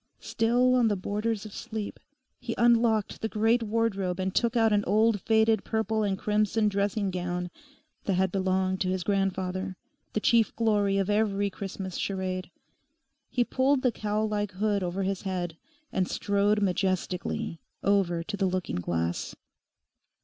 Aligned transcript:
Still 0.19 0.73
on 0.73 0.87
the 0.87 0.95
borders 0.95 1.45
of 1.45 1.53
sleep, 1.53 1.99
he 2.39 2.55
unlocked 2.57 3.21
the 3.21 3.29
great 3.29 3.61
wardrobe 3.61 4.19
and 4.19 4.33
took 4.33 4.57
out 4.57 4.73
an 4.73 4.83
old 4.85 5.21
faded 5.21 5.63
purple 5.63 6.01
and 6.01 6.17
crimson 6.17 6.67
dressing 6.69 7.11
gown 7.11 7.51
that 8.05 8.15
had 8.15 8.31
belonged 8.31 8.81
to 8.81 8.87
his 8.87 9.03
grandfather, 9.03 9.77
the 10.13 10.19
chief 10.19 10.55
glory 10.55 10.97
of 10.97 11.07
every 11.11 11.51
Christmas 11.51 11.97
charade. 11.97 12.49
He 13.29 13.43
pulled 13.43 13.83
the 13.83 13.91
cowl 13.91 14.27
like 14.27 14.53
hood 14.53 14.81
over 14.81 15.03
his 15.03 15.21
head 15.21 15.55
and 15.93 16.07
strode 16.07 16.63
majestically 16.63 17.59
over 17.83 18.23
to 18.23 18.35
the 18.35 18.47
looking 18.47 18.77
glass. 18.77 19.35